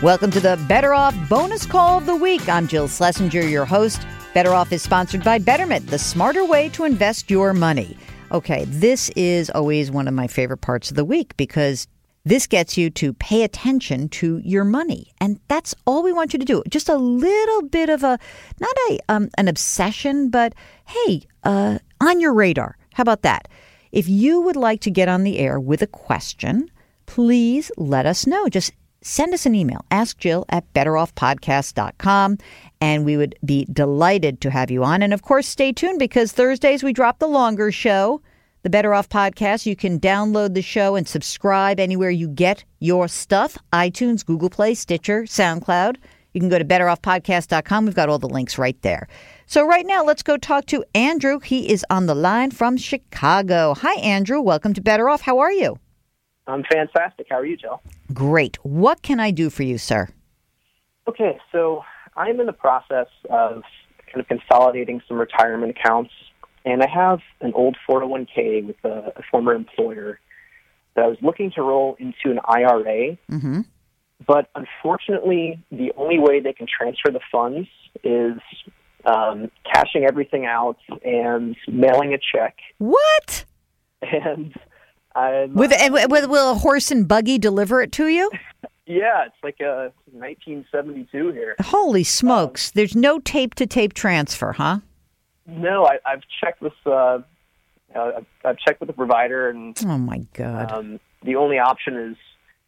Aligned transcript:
Welcome 0.00 0.30
to 0.30 0.38
the 0.38 0.64
Better 0.68 0.94
Off 0.94 1.12
bonus 1.28 1.66
call 1.66 1.98
of 1.98 2.06
the 2.06 2.14
week. 2.14 2.48
I'm 2.48 2.68
Jill 2.68 2.86
Schlesinger, 2.86 3.42
your 3.42 3.64
host. 3.64 4.00
Better 4.32 4.54
Off 4.54 4.70
is 4.70 4.80
sponsored 4.80 5.24
by 5.24 5.38
Betterment, 5.38 5.88
the 5.88 5.98
smarter 5.98 6.44
way 6.44 6.68
to 6.68 6.84
invest 6.84 7.28
your 7.28 7.52
money. 7.52 7.96
Okay, 8.30 8.64
this 8.66 9.10
is 9.16 9.50
always 9.50 9.90
one 9.90 10.06
of 10.06 10.14
my 10.14 10.28
favorite 10.28 10.60
parts 10.60 10.88
of 10.88 10.96
the 10.96 11.04
week 11.04 11.36
because 11.36 11.88
this 12.22 12.46
gets 12.46 12.78
you 12.78 12.90
to 12.90 13.12
pay 13.14 13.42
attention 13.42 14.08
to 14.10 14.38
your 14.44 14.62
money. 14.62 15.10
And 15.20 15.40
that's 15.48 15.74
all 15.84 16.04
we 16.04 16.12
want 16.12 16.32
you 16.32 16.38
to 16.38 16.44
do. 16.44 16.62
Just 16.68 16.88
a 16.88 16.96
little 16.96 17.62
bit 17.62 17.90
of 17.90 18.04
a, 18.04 18.20
not 18.60 18.76
a 18.90 19.00
um, 19.08 19.30
an 19.36 19.48
obsession, 19.48 20.30
but 20.30 20.54
hey, 20.86 21.22
uh, 21.42 21.80
on 22.00 22.20
your 22.20 22.34
radar. 22.34 22.78
How 22.94 23.02
about 23.02 23.22
that? 23.22 23.48
If 23.90 24.08
you 24.08 24.42
would 24.42 24.54
like 24.54 24.80
to 24.82 24.92
get 24.92 25.08
on 25.08 25.24
the 25.24 25.40
air 25.40 25.58
with 25.58 25.82
a 25.82 25.88
question, 25.88 26.70
please 27.06 27.72
let 27.76 28.06
us 28.06 28.28
know. 28.28 28.48
Just 28.48 28.70
send 29.02 29.34
us 29.34 29.46
an 29.46 29.54
email. 29.54 29.84
Ask 29.90 30.18
Jill 30.18 30.44
at 30.48 30.72
betteroffpodcast.com. 30.74 32.38
And 32.80 33.04
we 33.04 33.16
would 33.16 33.34
be 33.44 33.66
delighted 33.72 34.40
to 34.42 34.50
have 34.50 34.70
you 34.70 34.84
on. 34.84 35.02
And 35.02 35.12
of 35.12 35.22
course, 35.22 35.46
stay 35.46 35.72
tuned 35.72 35.98
because 35.98 36.32
Thursdays 36.32 36.82
we 36.82 36.92
drop 36.92 37.18
the 37.18 37.26
longer 37.26 37.72
show, 37.72 38.20
the 38.62 38.70
Better 38.70 38.94
Off 38.94 39.08
Podcast. 39.08 39.66
You 39.66 39.74
can 39.74 39.98
download 39.98 40.54
the 40.54 40.62
show 40.62 40.94
and 40.94 41.06
subscribe 41.06 41.80
anywhere 41.80 42.10
you 42.10 42.28
get 42.28 42.64
your 42.78 43.08
stuff 43.08 43.58
iTunes, 43.72 44.24
Google 44.24 44.50
Play, 44.50 44.74
Stitcher, 44.74 45.22
SoundCloud. 45.22 45.96
You 46.34 46.40
can 46.40 46.50
go 46.50 46.58
to 46.58 46.64
betteroffpodcast.com. 46.64 47.86
We've 47.86 47.94
got 47.94 48.08
all 48.08 48.18
the 48.18 48.28
links 48.28 48.58
right 48.58 48.80
there. 48.82 49.08
So, 49.46 49.66
right 49.66 49.86
now, 49.86 50.04
let's 50.04 50.22
go 50.22 50.36
talk 50.36 50.66
to 50.66 50.84
Andrew. 50.94 51.40
He 51.40 51.70
is 51.72 51.84
on 51.88 52.06
the 52.06 52.14
line 52.14 52.50
from 52.50 52.76
Chicago. 52.76 53.74
Hi, 53.74 53.94
Andrew. 54.00 54.40
Welcome 54.40 54.74
to 54.74 54.80
Better 54.82 55.08
Off. 55.08 55.22
How 55.22 55.38
are 55.38 55.52
you? 55.52 55.78
I'm 56.48 56.64
fantastic. 56.64 57.26
How 57.30 57.36
are 57.36 57.46
you, 57.46 57.56
Jill? 57.56 57.82
Great. 58.12 58.56
What 58.64 59.02
can 59.02 59.20
I 59.20 59.30
do 59.30 59.50
for 59.50 59.62
you, 59.62 59.78
sir? 59.78 60.08
Okay, 61.06 61.38
so 61.52 61.82
I'm 62.16 62.40
in 62.40 62.46
the 62.46 62.52
process 62.52 63.06
of 63.30 63.62
kind 64.12 64.20
of 64.20 64.28
consolidating 64.28 65.02
some 65.06 65.18
retirement 65.18 65.76
accounts, 65.78 66.10
and 66.64 66.82
I 66.82 66.88
have 66.88 67.20
an 67.40 67.52
old 67.54 67.76
401k 67.88 68.66
with 68.66 68.76
a, 68.84 69.12
a 69.16 69.22
former 69.30 69.54
employer 69.54 70.18
that 70.94 71.04
I 71.04 71.08
was 71.08 71.18
looking 71.22 71.52
to 71.52 71.62
roll 71.62 71.96
into 71.98 72.30
an 72.30 72.40
IRA. 72.44 73.18
Mm-hmm. 73.30 73.60
But 74.26 74.50
unfortunately, 74.54 75.62
the 75.70 75.92
only 75.96 76.18
way 76.18 76.40
they 76.40 76.52
can 76.52 76.66
transfer 76.66 77.10
the 77.12 77.20
funds 77.30 77.68
is 78.02 78.40
um, 79.04 79.50
cashing 79.64 80.04
everything 80.04 80.44
out 80.44 80.78
and 81.04 81.56
mailing 81.68 82.14
a 82.14 82.18
check. 82.18 82.56
What? 82.78 83.44
And 84.00 84.54
I'm, 85.18 85.54
With, 85.54 85.72
and 85.72 85.92
with 85.92 86.26
will 86.28 86.52
a 86.52 86.54
horse 86.54 86.90
and 86.90 87.06
buggy 87.08 87.38
deliver 87.38 87.80
it 87.82 87.92
to 87.92 88.06
you? 88.06 88.30
yeah, 88.86 89.24
it's 89.26 89.34
like 89.42 89.60
a 89.60 89.92
1972 90.12 91.32
here. 91.32 91.56
Holy 91.60 92.04
smokes! 92.04 92.70
There's 92.70 92.94
no 92.96 93.18
tape 93.18 93.54
to 93.56 93.66
tape 93.66 93.94
transfer, 93.94 94.52
huh? 94.52 94.80
No, 95.46 95.86
I, 95.86 95.98
I've 96.06 96.22
checked 96.42 96.60
with 96.62 96.72
uh, 96.86 96.90
uh, 96.90 97.20
I've- 97.94 98.26
I've 98.44 98.58
checked 98.58 98.80
with 98.80 98.86
the 98.88 98.92
provider, 98.92 99.48
and 99.48 99.76
Oh 99.84 99.98
my 99.98 100.18
god! 100.34 100.70
um, 100.72 101.00
the 101.24 101.36
only 101.36 101.58
option 101.58 101.96
is 101.96 102.16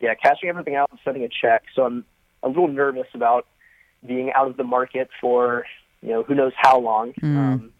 yeah, 0.00 0.14
cashing 0.14 0.48
everything 0.48 0.74
out 0.74 0.88
and 0.90 0.98
sending 1.04 1.22
a 1.22 1.28
check. 1.28 1.62
So 1.76 1.84
I'm 1.84 2.04
a 2.42 2.48
little 2.48 2.66
nervous 2.68 3.06
about 3.14 3.46
being 4.04 4.32
out 4.34 4.48
of 4.48 4.56
the 4.56 4.64
market 4.64 5.08
for 5.20 5.64
you 6.00 6.08
know 6.08 6.22
who 6.24 6.34
knows 6.34 6.52
how 6.56 6.80
long. 6.80 7.12
Um, 7.22 7.70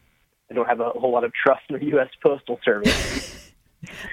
I 0.50 0.54
don't 0.54 0.68
have 0.68 0.80
a 0.80 0.90
whole 0.90 1.10
lot 1.12 1.24
of 1.24 1.32
trust 1.32 1.62
in 1.70 1.78
the 1.78 1.84
U.S. 1.86 2.08
Postal 2.22 2.60
Service. 2.64 3.38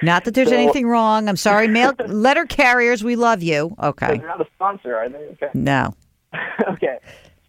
Not 0.02 0.26
that 0.26 0.34
there's 0.34 0.50
so- 0.50 0.56
anything 0.56 0.88
wrong. 0.88 1.28
I'm 1.30 1.38
sorry, 1.38 1.68
mail 1.78 1.94
letter 2.08 2.46
carriers. 2.46 3.04
We 3.04 3.16
love 3.16 3.42
you. 3.44 3.76
Okay. 3.82 4.18
they're 4.18 4.28
not 4.28 4.42
a 4.42 4.48
sponsor, 4.56 4.96
are 4.96 5.10
they? 5.10 5.18
Okay. 5.18 5.50
No. 5.54 5.94
okay. 6.70 7.00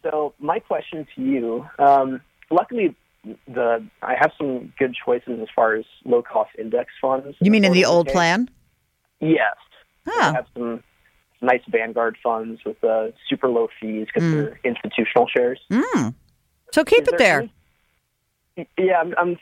So 0.03 0.35
my 0.39 0.59
question 0.59 1.07
to 1.15 1.23
you, 1.23 1.67
um, 1.79 2.21
luckily, 2.51 2.95
the 3.47 3.85
I 4.03 4.15
have 4.19 4.33
some 4.39 4.73
good 4.79 4.95
choices 5.05 5.39
as 5.43 5.49
far 5.55 5.75
as 5.75 5.85
low 6.05 6.23
cost 6.23 6.51
index 6.59 6.91
funds. 7.01 7.37
You 7.41 7.51
mean 7.51 7.65
in 7.65 7.73
the 7.73 7.85
old 7.85 8.09
401k. 8.09 8.13
plan? 8.13 8.51
Yes. 9.21 9.55
I 10.07 10.33
have 10.33 10.47
some 10.55 10.83
nice 11.43 11.61
Vanguard 11.69 12.17
funds 12.23 12.61
with 12.65 12.83
uh, 12.83 13.09
super 13.29 13.49
low 13.49 13.69
fees 13.81 14.07
because 14.07 14.23
Mm. 14.29 14.33
they're 14.33 14.61
institutional 14.65 15.27
shares. 15.29 15.61
Mm. 15.71 16.15
So 16.73 16.85
keep 16.85 17.03
Is 17.03 17.09
it 17.09 17.19
there. 17.19 17.41
any- 18.57 18.69
yeah, 18.79 19.01
I'm, 19.01 19.15
I'm 19.19 19.39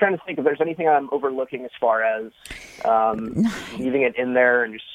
trying 0.00 0.18
to 0.18 0.24
think 0.24 0.38
if 0.38 0.44
there's 0.44 0.60
anything 0.60 0.88
I'm 0.88 1.08
overlooking 1.12 1.64
as 1.64 1.70
far 1.80 2.02
as 2.02 2.32
um, 2.84 3.46
leaving 3.78 4.02
it 4.02 4.16
in 4.16 4.34
there 4.34 4.64
and 4.64 4.74
just 4.74 4.86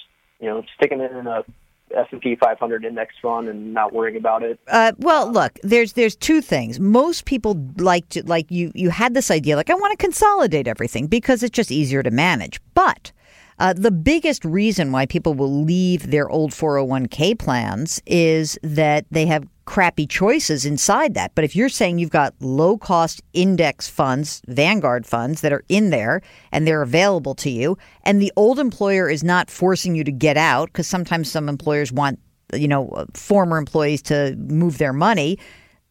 you 0.41 0.47
know 0.47 0.63
sticking 0.75 0.99
it 0.99 1.11
in 1.13 1.27
a 1.27 1.45
S&P 1.95 2.35
500 2.35 2.83
index 2.83 3.13
fund 3.21 3.47
and 3.47 3.73
not 3.73 3.93
worrying 3.93 4.17
about 4.17 4.41
it. 4.41 4.59
Uh, 4.67 4.91
well, 4.97 5.31
look, 5.31 5.59
there's 5.63 5.93
there's 5.93 6.15
two 6.15 6.41
things. 6.41 6.79
Most 6.79 7.25
people 7.25 7.63
like 7.77 8.09
to 8.09 8.25
like 8.25 8.51
you 8.51 8.71
you 8.75 8.89
had 8.89 9.13
this 9.13 9.31
idea 9.31 9.55
like 9.55 9.69
I 9.69 9.75
want 9.75 9.97
to 9.97 10.03
consolidate 10.03 10.67
everything 10.67 11.07
because 11.07 11.43
it's 11.43 11.55
just 11.55 11.71
easier 11.71 12.03
to 12.03 12.11
manage. 12.11 12.59
But 12.73 13.11
uh, 13.59 13.73
the 13.73 13.91
biggest 13.91 14.43
reason 14.43 14.91
why 14.91 15.05
people 15.05 15.33
will 15.33 15.63
leave 15.63 16.11
their 16.11 16.29
old 16.29 16.51
401k 16.51 17.39
plans 17.39 18.01
is 18.05 18.59
that 18.63 19.05
they 19.11 19.25
have 19.27 19.47
crappy 19.75 20.07
choices 20.07 20.65
inside 20.65 21.15
that. 21.15 21.35
But 21.35 21.43
if 21.43 21.53
you're 21.53 21.67
saying 21.67 21.99
you've 21.99 22.09
got 22.09 22.33
low 22.39 22.77
cost 22.77 23.21
index 23.33 23.89
funds, 23.89 24.41
Vanguard 24.47 25.05
funds 25.05 25.41
that 25.41 25.51
are 25.51 25.65
in 25.67 25.89
there 25.89 26.21
and 26.53 26.65
they're 26.65 26.81
available 26.81 27.35
to 27.35 27.49
you, 27.49 27.77
and 28.03 28.21
the 28.21 28.31
old 28.37 28.57
employer 28.57 29.09
is 29.09 29.21
not 29.21 29.49
forcing 29.49 29.93
you 29.93 30.05
to 30.05 30.13
get 30.13 30.37
out 30.37 30.67
because 30.67 30.87
sometimes 30.87 31.29
some 31.29 31.49
employers 31.49 31.91
want 31.91 32.19
you 32.53 32.69
know, 32.69 33.05
former 33.15 33.57
employees 33.57 34.01
to 34.03 34.33
move 34.37 34.77
their 34.77 34.93
money, 34.93 35.37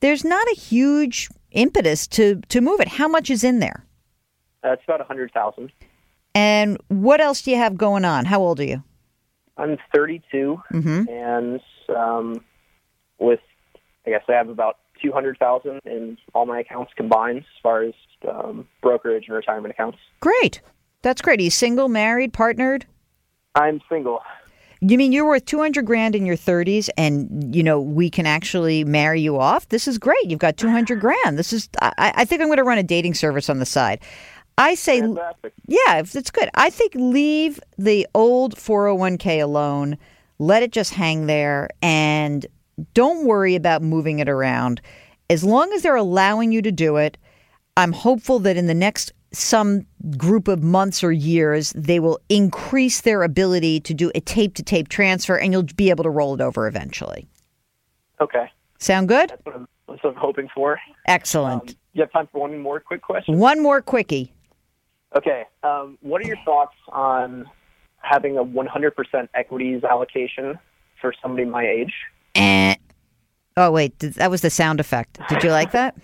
there's 0.00 0.25
not 0.25 0.47
a 0.49 0.55
huge 0.55 1.28
impetus 1.50 2.06
to 2.06 2.41
to 2.49 2.62
move 2.62 2.81
it. 2.81 2.89
How 2.89 3.06
much 3.06 3.28
is 3.28 3.44
in 3.44 3.59
there? 3.59 3.84
Uh, 4.65 4.71
it's 4.73 4.83
about 4.84 5.03
a 5.03 5.05
hundred 5.05 5.31
thousand. 5.33 5.71
And 6.34 6.78
what 6.89 7.21
else 7.21 7.43
do 7.43 7.50
you 7.50 7.59
have 7.59 7.77
going 7.77 8.06
on? 8.06 8.25
How 8.25 8.41
old 8.41 8.61
are 8.61 8.65
you? 8.65 8.83
I'm 9.59 9.77
32, 9.94 10.62
Mhm. 10.73 11.06
and 11.11 11.61
um, 11.94 12.43
with 13.19 13.41
guess 14.14 14.25
I 14.28 14.32
have 14.32 14.48
about 14.48 14.78
200,000 15.02 15.80
in 15.84 16.16
all 16.34 16.47
my 16.47 16.60
accounts 16.60 16.92
combined, 16.97 17.38
as 17.38 17.62
far 17.62 17.82
as 17.82 17.94
um, 18.30 18.66
brokerage 18.80 19.25
and 19.26 19.36
retirement 19.36 19.72
accounts. 19.72 19.98
Great. 20.20 20.60
That's 21.02 21.20
great. 21.20 21.41
Are 21.41 21.42
you 21.42 21.50
single, 21.50 21.88
married, 21.88 22.32
partnered? 22.32 22.86
I'm 23.54 23.80
single. 23.88 24.20
You 24.80 24.98
mean 24.98 25.12
you're 25.12 25.26
worth 25.26 25.47
200 25.47 25.84
grand 25.86 26.14
in 26.14 26.26
your 26.26 26.36
30s 26.36 26.91
and, 26.97 27.54
you 27.54 27.62
know, 27.62 27.80
we 27.80 28.10
can 28.10 28.26
actually 28.26 28.84
marry 28.84 29.20
you 29.20 29.38
off? 29.38 29.69
This 29.69 29.88
is 29.88 29.98
great. 29.98 30.25
You've 30.26 30.38
got 30.38 30.56
200 30.56 31.00
grand. 31.00 31.38
This 31.38 31.52
is, 31.52 31.69
I, 31.81 32.12
I 32.16 32.25
think 32.25 32.42
I'm 32.42 32.48
going 32.48 32.58
to 32.58 32.64
run 32.64 32.78
a 32.78 32.82
dating 32.82 33.14
service 33.14 33.48
on 33.48 33.58
the 33.58 33.66
side. 33.66 34.00
I 34.58 34.75
say, 34.75 35.00
Fantastic. 35.00 35.52
yeah, 35.66 35.98
it's 35.98 36.31
good. 36.31 36.48
I 36.54 36.70
think 36.70 36.94
leave 36.94 37.58
the 37.76 38.06
old 38.14 38.54
401k 38.56 39.42
alone, 39.42 39.98
let 40.38 40.62
it 40.62 40.70
just 40.70 40.94
hang 40.94 41.26
there, 41.26 41.69
and 41.82 42.46
don't 42.95 43.27
worry 43.27 43.55
about 43.55 43.83
moving 43.83 44.19
it 44.19 44.29
around. 44.29 44.81
As 45.31 45.45
long 45.45 45.73
as 45.73 45.83
they're 45.83 45.97
allowing 45.97 46.53
you 46.53 46.62
to 46.62 46.73
do 46.73 46.97
it, 46.97 47.17
I'm 47.77 47.93
hopeful 47.93 48.39
that 48.41 48.57
in 48.57 48.67
the 48.67 48.75
next 48.75 49.12
some 49.33 49.87
group 50.17 50.47
of 50.47 50.62
months 50.62 51.03
or 51.03 51.11
years, 51.11 51.73
they 51.75 51.99
will 51.99 52.21
increase 52.29 53.01
their 53.01 53.23
ability 53.23 53.81
to 53.81 53.95
do 53.95 54.12
a 54.15 54.21
tape 54.21 54.55
to 54.55 54.62
tape 54.62 54.89
transfer 54.89 55.37
and 55.37 55.53
you'll 55.53 55.65
be 55.77 55.91
able 55.91 56.05
to 56.05 56.11
roll 56.11 56.35
it 56.35 56.41
over 56.41 56.69
eventually. 56.69 57.27
Okay, 58.21 58.49
Sound 58.79 59.09
good? 59.09 59.31
that's 59.31 59.45
what 59.45 59.55
I'm, 59.56 59.69
that's 59.89 60.05
what 60.05 60.11
I'm 60.11 60.21
hoping 60.21 60.49
for. 60.55 60.79
Excellent. 61.06 61.71
Um, 61.71 61.77
you 61.95 62.03
have 62.03 62.12
time 62.12 62.29
for 62.31 62.41
one 62.41 62.59
more 62.59 62.81
quick 62.81 63.03
question? 63.03 63.39
One 63.39 63.62
more 63.62 63.81
quickie. 63.81 64.33
Okay. 65.17 65.45
Um, 65.62 65.97
what 66.01 66.21
are 66.23 66.27
your 66.27 66.37
thoughts 66.45 66.75
on 66.89 67.49
having 67.99 68.37
a 68.37 68.45
100% 68.45 69.29
equities 69.35 69.85
allocation 69.85 70.59
for 71.00 71.15
somebody 71.23 71.44
my 71.44 71.67
age? 71.67 71.93
Eh. 72.34 72.75
Oh, 73.56 73.70
wait. 73.70 73.98
th- 73.98 74.14
That 74.14 74.31
was 74.31 74.40
the 74.40 74.50
sound 74.50 74.81
effect. 74.81 75.19
Did 75.28 75.42
you 75.44 75.50
like 75.50 75.72
that? 75.72 75.96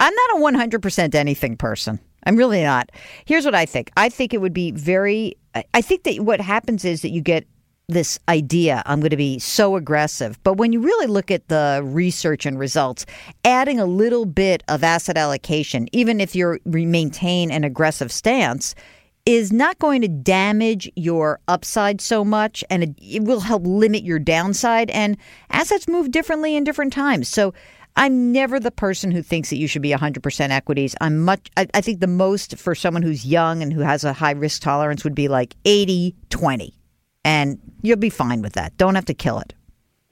I'm 0.00 0.14
not 0.14 0.36
a 0.38 0.40
100% 0.40 1.14
anything 1.14 1.56
person. 1.56 1.98
I'm 2.24 2.36
really 2.36 2.62
not. 2.62 2.90
Here's 3.24 3.44
what 3.44 3.54
I 3.54 3.66
think 3.66 3.90
I 3.96 4.08
think 4.08 4.32
it 4.34 4.40
would 4.40 4.52
be 4.52 4.70
very, 4.72 5.36
I- 5.54 5.64
I 5.74 5.80
think 5.82 6.04
that 6.04 6.20
what 6.20 6.40
happens 6.40 6.84
is 6.84 7.02
that 7.02 7.10
you 7.10 7.20
get 7.20 7.46
this 7.88 8.18
idea 8.28 8.82
I'm 8.86 9.00
going 9.00 9.10
to 9.10 9.16
be 9.16 9.38
so 9.38 9.76
aggressive. 9.76 10.38
But 10.44 10.54
when 10.54 10.72
you 10.72 10.80
really 10.80 11.06
look 11.06 11.30
at 11.30 11.48
the 11.48 11.80
research 11.84 12.46
and 12.46 12.58
results, 12.58 13.04
adding 13.44 13.80
a 13.80 13.86
little 13.86 14.24
bit 14.24 14.62
of 14.68 14.82
asset 14.84 15.16
allocation, 15.18 15.88
even 15.92 16.20
if 16.20 16.34
you 16.34 16.58
maintain 16.64 17.50
an 17.50 17.64
aggressive 17.64 18.12
stance, 18.12 18.74
is 19.24 19.52
not 19.52 19.78
going 19.78 20.02
to 20.02 20.08
damage 20.08 20.90
your 20.96 21.38
upside 21.46 22.00
so 22.00 22.24
much 22.24 22.64
and 22.70 22.82
it, 22.82 22.94
it 23.00 23.22
will 23.22 23.40
help 23.40 23.62
limit 23.64 24.02
your 24.02 24.18
downside. 24.18 24.90
And 24.90 25.16
assets 25.50 25.86
move 25.86 26.10
differently 26.10 26.56
in 26.56 26.64
different 26.64 26.92
times. 26.92 27.28
So 27.28 27.54
I'm 27.94 28.32
never 28.32 28.58
the 28.58 28.70
person 28.70 29.10
who 29.10 29.22
thinks 29.22 29.50
that 29.50 29.58
you 29.58 29.68
should 29.68 29.82
be 29.82 29.90
100% 29.90 30.50
equities. 30.50 30.96
I'm 31.00 31.20
much, 31.20 31.50
I, 31.56 31.68
I 31.74 31.80
think 31.80 32.00
the 32.00 32.06
most 32.06 32.58
for 32.58 32.74
someone 32.74 33.02
who's 33.02 33.24
young 33.24 33.62
and 33.62 33.72
who 33.72 33.80
has 33.80 34.02
a 34.02 34.12
high 34.12 34.32
risk 34.32 34.62
tolerance 34.62 35.04
would 35.04 35.14
be 35.14 35.28
like 35.28 35.54
80 35.64 36.16
20. 36.30 36.74
And 37.24 37.58
you'll 37.82 37.98
be 37.98 38.10
fine 38.10 38.42
with 38.42 38.54
that. 38.54 38.76
Don't 38.76 38.96
have 38.96 39.04
to 39.04 39.14
kill 39.14 39.38
it. 39.38 39.54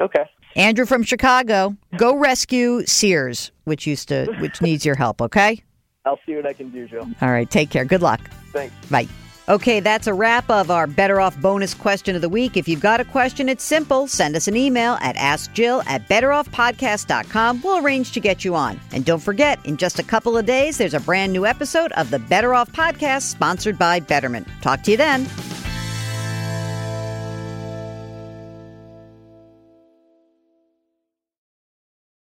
Okay. 0.00 0.24
Andrew 0.56 0.86
from 0.86 1.02
Chicago, 1.02 1.76
go 1.96 2.16
rescue 2.16 2.84
Sears, 2.86 3.50
which 3.64 3.86
used 3.86 4.08
to, 4.08 4.26
which 4.40 4.60
needs 4.62 4.84
your 4.84 4.94
help. 4.94 5.20
Okay. 5.22 5.62
I'll 6.04 6.18
see 6.26 6.34
what 6.34 6.46
I 6.46 6.52
can 6.52 6.70
do, 6.70 6.86
Jill. 6.88 7.08
All 7.20 7.30
right. 7.30 7.50
Take 7.50 7.70
care. 7.70 7.84
Good 7.84 8.02
luck. 8.02 8.20
Thanks. 8.52 8.74
Bye. 8.90 9.06
Okay, 9.48 9.80
that's 9.80 10.06
a 10.06 10.14
wrap 10.14 10.48
of 10.48 10.70
our 10.70 10.86
Better 10.86 11.20
Off 11.20 11.36
bonus 11.40 11.74
question 11.74 12.14
of 12.14 12.22
the 12.22 12.28
week. 12.28 12.56
If 12.56 12.68
you've 12.68 12.80
got 12.80 13.00
a 13.00 13.04
question, 13.04 13.48
it's 13.48 13.64
simple. 13.64 14.06
Send 14.06 14.36
us 14.36 14.46
an 14.46 14.56
email 14.56 14.92
at 15.00 15.16
AskJill 15.16 15.84
at 15.86 16.08
BetterOffPodcast.com. 16.08 17.62
We'll 17.62 17.84
arrange 17.84 18.12
to 18.12 18.20
get 18.20 18.44
you 18.44 18.54
on. 18.54 18.78
And 18.92 19.04
don't 19.04 19.18
forget, 19.18 19.58
in 19.66 19.76
just 19.76 19.98
a 19.98 20.04
couple 20.04 20.38
of 20.38 20.46
days, 20.46 20.78
there's 20.78 20.94
a 20.94 21.00
brand 21.00 21.32
new 21.32 21.46
episode 21.46 21.90
of 21.92 22.10
the 22.10 22.20
Better 22.20 22.54
Off 22.54 22.70
Podcast 22.70 23.22
sponsored 23.22 23.76
by 23.76 23.98
Betterment. 23.98 24.46
Talk 24.62 24.82
to 24.84 24.92
you 24.92 24.96
then. 24.96 25.26